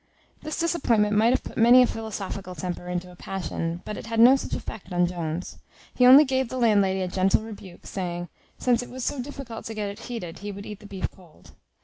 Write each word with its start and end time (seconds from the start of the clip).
This 0.41 0.57
disappointment 0.59 1.15
might 1.15 1.29
have 1.29 1.43
put 1.43 1.57
many 1.59 1.83
a 1.83 1.85
philosophical 1.85 2.55
temper 2.55 2.87
into 2.87 3.11
a 3.11 3.15
passion; 3.15 3.83
but 3.85 3.97
it 3.97 4.07
had 4.07 4.19
no 4.19 4.35
such 4.35 4.53
effect 4.55 4.91
on 4.91 5.05
Jones. 5.05 5.59
He 5.93 6.07
only 6.07 6.25
gave 6.25 6.49
the 6.49 6.57
landlady 6.57 7.01
a 7.01 7.07
gentle 7.07 7.43
rebuke, 7.43 7.85
saying, 7.85 8.27
"Since 8.57 8.81
it 8.81 8.89
was 8.89 9.03
so 9.05 9.21
difficult 9.21 9.63
to 9.65 9.75
get 9.75 9.89
it 9.89 9.99
heated 10.07 10.39
he 10.39 10.51
would 10.51 10.65
eat 10.65 10.79
the 10.79 10.87
beef 10.87 11.11
cold." 11.11 11.51